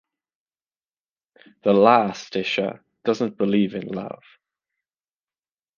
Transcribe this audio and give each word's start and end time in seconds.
The 1.63 1.73
last, 1.73 2.35
Isha, 2.35 2.79
doesn't 3.05 3.37
believe 3.37 3.75
in 3.75 3.85
love. 3.89 4.23